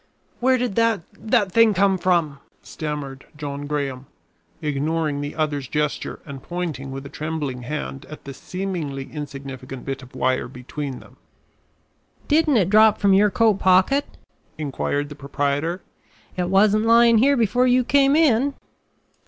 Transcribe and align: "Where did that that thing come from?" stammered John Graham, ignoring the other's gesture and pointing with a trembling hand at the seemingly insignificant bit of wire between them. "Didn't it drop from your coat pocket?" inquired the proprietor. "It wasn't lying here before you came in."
"Where 0.39 0.57
did 0.57 0.73
that 0.77 1.01
that 1.13 1.51
thing 1.51 1.75
come 1.75 1.99
from?" 1.99 2.39
stammered 2.63 3.27
John 3.37 3.67
Graham, 3.67 4.07
ignoring 4.59 5.21
the 5.21 5.35
other's 5.35 5.67
gesture 5.67 6.19
and 6.25 6.41
pointing 6.41 6.89
with 6.89 7.05
a 7.05 7.09
trembling 7.09 7.61
hand 7.61 8.07
at 8.09 8.23
the 8.23 8.33
seemingly 8.33 9.11
insignificant 9.13 9.85
bit 9.85 10.01
of 10.01 10.15
wire 10.15 10.47
between 10.47 11.01
them. 11.01 11.17
"Didn't 12.27 12.57
it 12.57 12.71
drop 12.71 12.97
from 12.97 13.13
your 13.13 13.29
coat 13.29 13.59
pocket?" 13.59 14.17
inquired 14.57 15.09
the 15.09 15.13
proprietor. 15.15 15.83
"It 16.35 16.49
wasn't 16.49 16.85
lying 16.85 17.19
here 17.19 17.37
before 17.37 17.67
you 17.67 17.83
came 17.83 18.15
in." 18.15 18.55